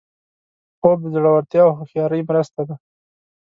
خوب 0.79 0.97
د 1.03 1.07
زړورتیا 1.15 1.61
او 1.65 1.71
هوښیارۍ 1.79 2.21
مرسته 2.29 2.61
ده 2.67 2.75